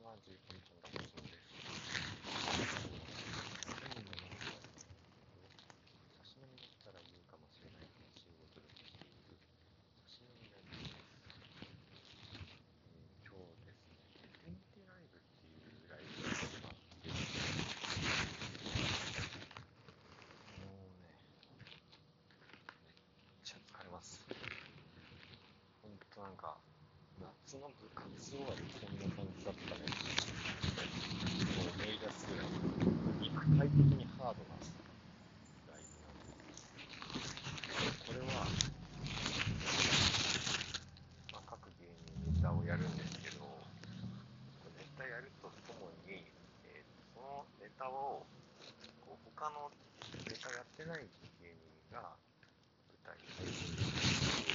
[0.00, 0.80] まま十分ちゃん。
[0.82, 1.30] がもちろん。
[1.30, 1.56] です。
[3.80, 4.72] 何人の中で
[6.16, 9.38] 差し飲みだったら言うかもしれない編集を努力している
[10.00, 11.02] 差し飲みライブです。
[12.84, 13.98] えー今日ですね、
[14.40, 16.30] テンテライブっていうライブが
[16.62, 17.10] あって、
[20.56, 21.18] もうね、
[21.58, 24.28] めっちゃ疲れます。
[25.82, 25.98] ほん。
[26.10, 26.36] となん。
[26.36, 26.60] か、
[27.52, 29.84] 夏の部活終わりこんな感じだったね。
[29.84, 32.56] もう思い出すぐらい、
[33.20, 34.56] 肉体的にハードな
[35.68, 38.08] ライブなんです。
[38.08, 38.48] これは、
[41.36, 41.92] まあ、各芸
[42.24, 43.44] 人ネタをやるんですけど、
[44.72, 46.24] ネタやるとともに、
[46.64, 48.24] えーそのネタを
[49.04, 49.68] こう他の
[50.24, 51.04] ネタやってない
[51.44, 52.16] 芸人が舞
[53.04, 54.52] 台に配信して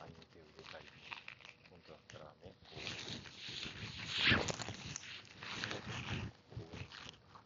[0.00, 0.86] 合いの手を入れたり、
[1.70, 2.80] 本当だったらね、こう、
[6.56, 7.44] 応援したりとか、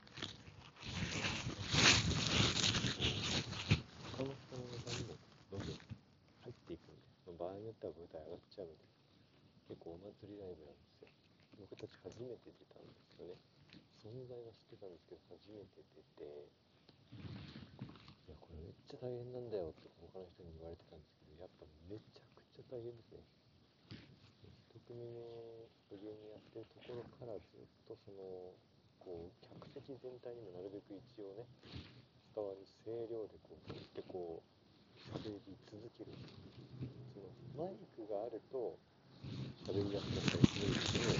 [4.16, 5.18] 他の人のネタにも
[5.50, 5.82] どんどん入
[6.46, 8.88] っていくんで、場合によっては舞台上がっちゃうんで、
[9.68, 11.12] 結構お祭りライブなんですよ。
[11.60, 13.36] 僕たち初めて出たんですよね。
[14.00, 16.48] 存在は知ってたんですけど、初めて出て、
[18.24, 23.20] いや、これめっちゃ大変なんだよって他の人に言われてたんですけど、やっぱめちゃくちゃ大変ですね。
[24.72, 25.20] 一組目
[26.00, 28.52] 芸人やってるところからずっとその、
[28.96, 31.44] こう、客席全体にもなるべく一応ね、
[32.32, 34.53] 伝わる声量でこう、ずっとこう、
[35.12, 36.12] 喋り続ける。
[37.12, 38.78] そのマイクがあると
[39.66, 41.12] 喋りやすかったりするんですけど、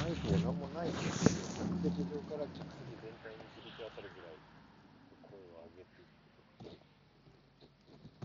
[0.00, 1.56] マイクが何もないんですよ。
[1.56, 4.36] 客席上から客席全体に響き渡るぐらい
[5.26, 6.80] 声を上げていくっ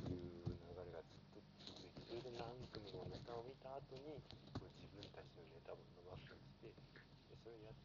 [0.02, 6.72] ていう流れがずっと続いて、それで何組もネタを見た後に、自分たちのネタを伸ばすようにして、
[7.42, 7.80] それをやっ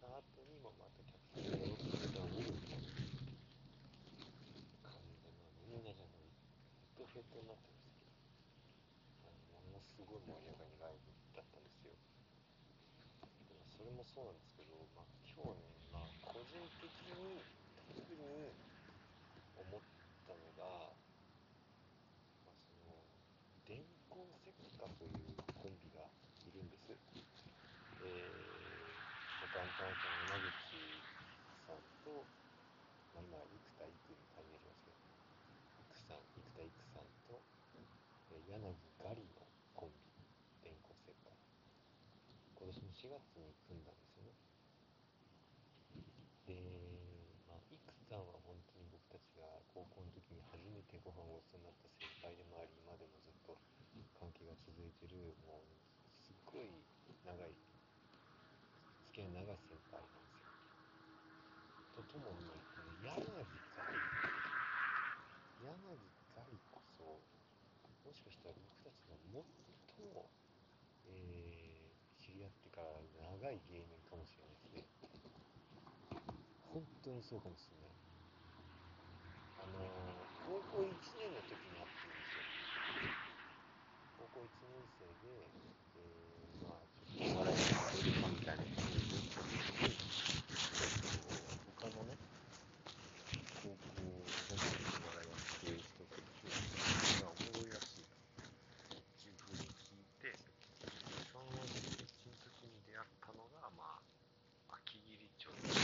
[0.00, 2.88] た後にもまた客席に戻ってネタを見るみたいな
[4.88, 6.24] 感じで、まあみんなじゃない、
[6.96, 8.18] ヘトヘトになってましたけど。
[9.26, 11.94] あのものすごい盛り上がりのライブだったんですよ。
[13.46, 17.42] でもそれもそうなんですけど、まあ、今日ね、まあ、個人的に
[17.94, 18.54] 特に
[19.54, 19.82] 思っ
[20.26, 20.94] たのが、
[22.42, 22.98] まあ、その
[23.66, 26.06] 電光石火というコンビが
[26.42, 26.88] いるんです。
[28.02, 28.34] えー、
[29.54, 31.02] ダンタンさんの山口
[31.66, 32.22] さんと、
[33.14, 35.02] まあ、今、生田育に改名しますけど、
[35.82, 37.42] 育さん、生田育さんと、
[38.32, 38.56] えー柳
[39.04, 39.44] ガリの
[39.76, 41.28] コンビ、電光石火。
[42.56, 44.32] 今年の4月に組んだんですよね。
[46.48, 46.56] で、
[47.44, 47.76] まあ、育
[48.08, 53.52] さんは本当に僕たちが高校の時に初めてご飯をごちそうになった先輩でもあり、今でもずっと
[54.16, 55.68] 関係が続いてる、もう、
[56.24, 56.72] すっごい
[57.28, 57.52] 長い、
[59.12, 60.56] 付き合いの長い先輩なんですよ。
[62.00, 62.48] とともに、
[65.60, 65.84] 柳
[66.32, 67.20] ガリこそ、
[68.08, 69.44] もしかしたら僕たちが最
[70.08, 70.32] も、
[71.12, 72.94] えー、知り合ってから
[73.42, 74.86] 長い芸人かもしれないですね。
[76.70, 77.98] 本当にそうかもしれない。
[79.58, 79.90] あのー、
[80.46, 82.46] 高校1年の時に会ってるんですよ。
[84.22, 85.42] 高校1年生で、
[85.98, 89.26] えー、まあ、ちょっとお笑いに入るかみたいなことを言って
[91.78, 92.14] 他のね、
[93.62, 94.14] 高校本
[94.54, 94.62] 当に
[94.98, 98.06] お笑いやってる人がいて、それがおもろいらしいっ
[99.18, 100.34] ていうふうに聞いて、
[101.30, 104.02] その時の時に出会ったのが、まあ、
[104.82, 105.78] 秋切町の柳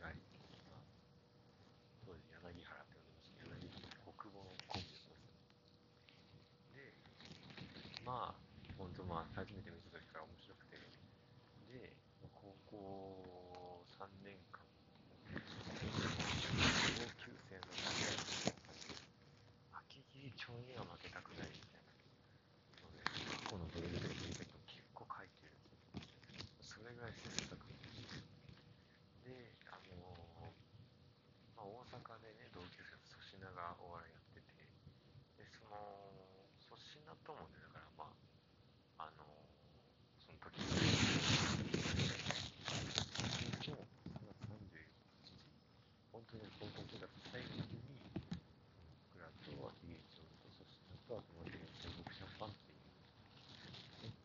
[0.00, 0.16] ガリ、
[0.68, 0.80] まあ、
[2.08, 3.68] 当時柳原って呼んでましたけど、柳
[4.16, 5.60] 国語のコンビだったんですよ。
[6.72, 6.96] で、
[8.04, 8.34] まあ、
[8.78, 10.74] 本当まあ、初めて見た時から面白くて、
[11.70, 11.94] で、
[12.34, 14.58] 高校3年間、
[15.38, 15.38] 同
[17.22, 18.58] 級生の中で、
[19.70, 21.94] 秋切町には負けたくないみたいな。
[22.82, 25.54] ので、過去のブログで見た人結構書いてる。
[26.58, 27.70] それぐらい切磋琢磨
[29.22, 30.50] で、あの
[31.54, 34.58] まあ、大阪でね、同級生と粗品がお笑いやってて、
[35.38, 35.78] で、その、
[36.66, 38.23] 粗品ともね、だからまあ、
[39.04, 39.28] あの
[40.16, 40.80] その時、3月
[43.36, 43.68] 31日、
[46.08, 48.00] 本当に高校生活最後の日に、
[49.12, 49.52] 僕らと秋
[49.92, 52.88] 切町と粗品と、あともう一人、中国シャンパンっていう、
[54.08, 54.16] ね、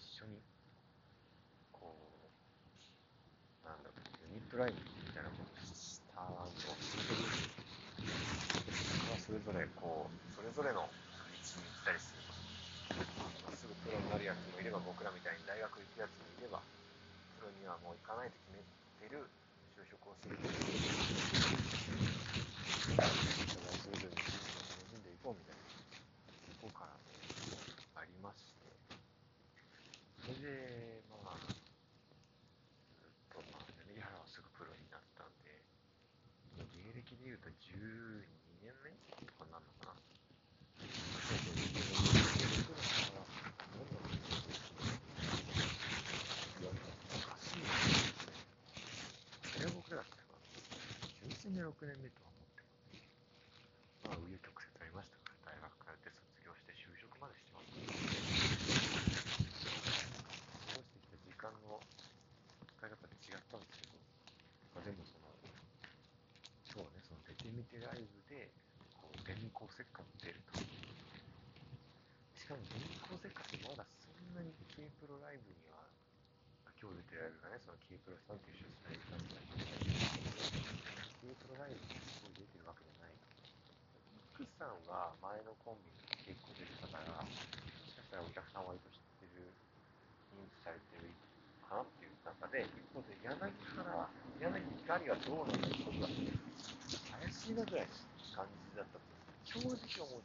[0.00, 0.40] 一緒に、
[1.68, 6.72] こう、なんだろう、ユニットライブみたいなことしたのを続
[7.04, 7.52] けるんですよ。
[8.72, 9.68] それはそれぞれ
[10.52, 10.92] ぞれの道に
[11.64, 12.34] 行ったりすると
[13.56, 16.60] すぐプロになるやつもいれば僕らみたいに大学行くやつもいれば
[17.40, 18.60] プロにはもう行かないと決め
[19.08, 19.24] てる
[19.72, 20.60] 就職をする人もい
[23.04, 23.12] る
[23.82, 25.62] それぞれに人生を楽しんでいこうみたいな
[26.58, 27.12] とこからね
[27.96, 28.68] ありまして
[30.22, 31.58] それでまあずっ
[33.30, 35.62] とまあ柳原はすぐプロになったんで
[36.74, 38.24] 芸歴でいうと12
[38.62, 38.90] 年目
[39.26, 40.02] とかなのかな。
[40.82, 43.42] そうそう12年目ぐらいかな
[49.42, 50.26] それは僕らったら
[51.22, 53.06] 純粋に6年目とは思ってます
[54.02, 57.78] まあ紆余曲折ありましたから大学からで卒業して就職までしてます過
[60.74, 61.78] ごしてきた時間の
[62.78, 64.00] 使い方で違ったんですけど、
[64.74, 65.30] まあ、でもその
[66.72, 67.32] そうねその出
[67.72, 68.52] てライブで
[69.00, 70.60] こう電光石火も出ると。
[72.36, 75.88] しかも電光石火ってまだそんなに K プロライブには
[76.76, 77.64] 今日出てるライブがね。
[77.64, 79.64] その K プロさんっていう主催さんだけど
[81.24, 83.16] K プロライブにすごい出てるわけじゃない。
[84.36, 89.48] クさんは前のコンビに結構出てたからもしかしたらお客さん割と知ってる
[90.34, 91.08] 認知されてる
[91.64, 93.48] かなっていう中で一方で柳原
[94.42, 96.10] 柳ガリはどうなのか僕は
[97.22, 97.94] 怪しいなぐらいの
[98.34, 99.06] 感じだったと
[99.46, 100.18] 正直思うんですよね。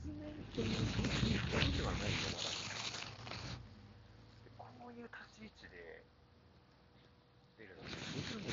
[0.00, 0.24] 実名
[0.56, 2.48] というそういうではないとまだ。
[4.48, 6.02] でこういう立ち位置で
[7.60, 8.48] 出るのって十分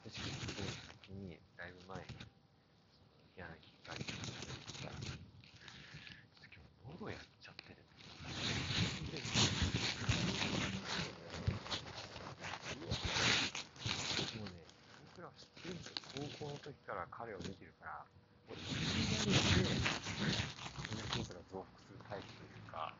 [0.00, 2.16] 確かにすごい先にだいぶ前に
[3.36, 3.44] 柳
[3.84, 4.24] ガリがっ
[4.80, 5.20] たら、ちょっ
[6.40, 6.56] と今
[6.88, 7.84] 日喉やっちゃってて、
[14.38, 14.52] もうね、
[15.14, 15.94] 僕らは知ってるんですよ。
[16.38, 18.00] 高校の時から彼を見てるから、
[18.48, 19.76] もういきなりで、
[21.20, 22.96] 僕ら増幅するタイプというか、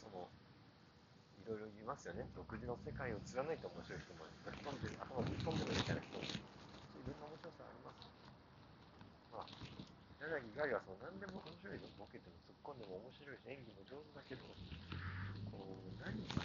[0.00, 2.24] その、いろいろ言いますよね。
[2.32, 8.08] 独自の世界を貫いて面白い人も、ぶっ飛んでる、頭ぶっ飛んでるみたいな人も、いろんな面白さあります。
[9.36, 9.52] まあ、
[10.24, 14.48] 柳ガリはその何でも面白いのボケても突っ込んでも面白いし演技も上手だけど
[15.52, 16.40] こう何か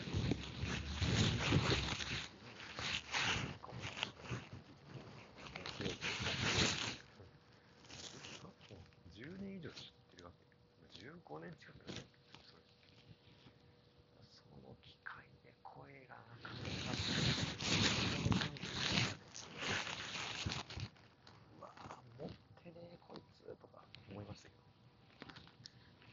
[3.63, 5.93] こう面白い
[8.43, 10.45] もう10年以上知ってるわけ
[10.99, 12.05] 15年近くだね
[12.45, 12.61] それ
[14.29, 16.93] その機会で声がなかなか
[21.57, 22.29] うわぁ持っ
[22.63, 24.55] てねえこいつとか思いましたけ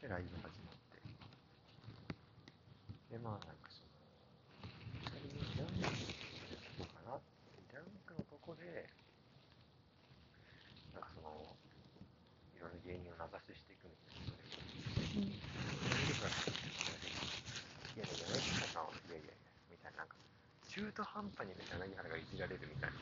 [0.11, 0.99] ライブ始まって
[3.07, 3.95] でまあなんかその
[5.07, 7.15] 仮にジャンクのとこかな
[7.71, 8.91] ジャンクのとこで
[10.91, 15.31] なんかそのいろんな芸人を名指ししていくんですけどね
[17.95, 19.35] いやいや、柳原さんは、いやいやいや、
[19.71, 20.15] みたいな、なんか、
[20.71, 22.95] 中途半端に柳原がいじられるみたいな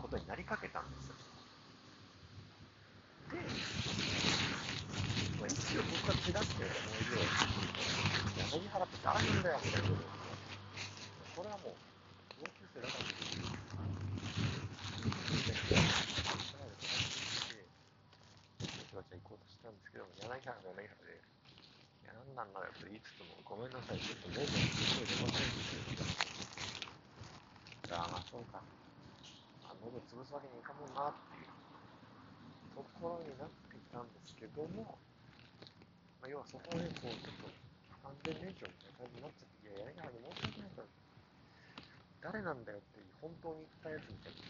[0.00, 1.16] ことになりかけたんですよ。
[3.32, 3.40] で、
[5.40, 7.32] まあ、一応僕は手出して思いを、
[8.36, 10.02] 柳原って誰なんだよ、みたいなこと
[11.36, 11.76] これはもう、
[12.40, 13.36] 同級生だからですよ。
[18.96, 21.20] わちゃ行こうとしたんですけども、柳原が柳原で、
[22.00, 25.92] いや、なんなんだよと言いつつも、ごめんなさい、ちょっと喉にすごい出ませんでし
[27.92, 28.64] たああ、そうか。
[29.68, 31.52] あ、喉潰すわけにいかんもんなっていう
[32.72, 34.96] ところになってきたんですけども、
[36.26, 40.90] あ、要はそこでこう、ちょっと不完全燃焼みたいな感じになっちゃって、いや、柳原に申し訳ないから、
[42.26, 44.42] 誰なんだよって本当に言ったやつみたいな。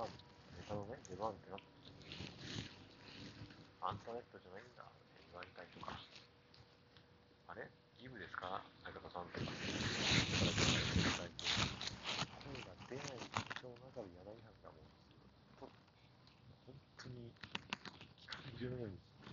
[0.00, 0.08] ネ
[0.68, 2.12] タのね、出番ってなった時に、
[3.80, 5.96] アンタネットじゃないんだって言われたりとか、
[7.48, 7.64] あれ
[7.98, 10.60] ギブですか相方さんとか、言われ
[11.16, 11.32] たり
[12.40, 15.14] 声が出ない状況の中で柳原がもうずっ
[15.58, 15.70] と、
[16.66, 19.32] 本当に、機関銃のように突っ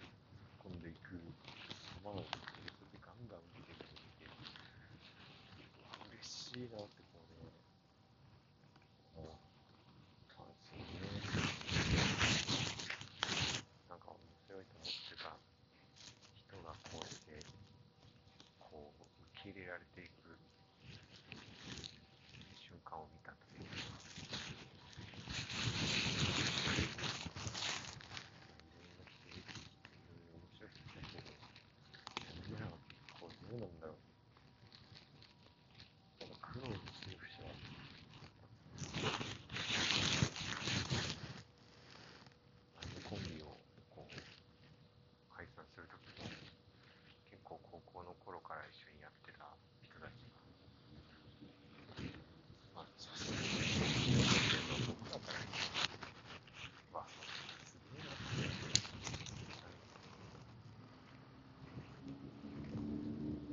[0.65, 1.17] 込んでいく
[2.03, 2.37] 様を見て、
[2.73, 4.29] それでガンガン受けてるのを見て、
[6.13, 7.49] 嬉しいなってこうね、
[9.17, 9.33] 思っ
[10.29, 10.85] たんですよね。
[13.89, 15.33] なんか面白いと思ってた
[16.37, 17.41] 人がこうして、
[18.59, 19.01] こう、
[19.41, 20.37] 受け入れられていく
[22.57, 23.79] 瞬間を見たというか、い
[28.73, 29.43] ろいろな人いろい
[30.27, 31.23] ろ面白い人いたけど、
[32.47, 32.71] みんなが
[33.19, 33.97] こうどうなんだろう
[45.77, 46.25] するときも、
[47.29, 49.45] 結構高校の頃から一緒にやってた
[49.85, 50.41] 人たちが、
[52.73, 53.45] まあ、写真の
[54.89, 55.37] 僕らから
[56.97, 57.05] は、
[57.61, 58.57] すげえなって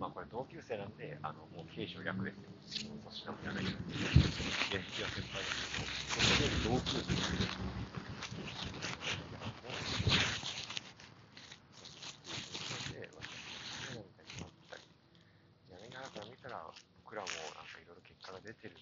[0.04, 2.92] まあこれ同級生なんで、あの、もう軽症略ですよ。
[3.00, 3.64] 粗品もやない。
[3.64, 7.56] いや、いや先輩ですけど、そこで同級生です
[12.92, 14.84] で、私なんかになったり、
[15.73, 16.61] やりながら見たら、
[17.00, 18.76] 僕らもなんかいろいろ結果が出てる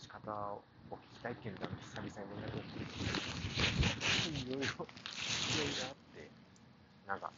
[0.00, 0.32] 話し方
[0.88, 2.88] を聞きたいっていうのが久々に連絡が来て、
[4.32, 6.30] いろいろ、いろいろあって、
[7.06, 7.30] なんか、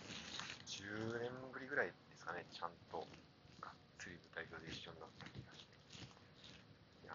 [0.66, 3.02] 10年ぶりぐらいですかね、ちゃんと、
[3.60, 5.74] がっつり舞台上で一緒になった気がして。
[7.02, 7.14] いや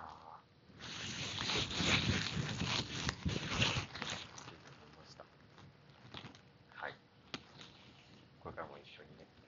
[6.75, 6.94] はい。
[8.44, 9.47] これからも一緒にね。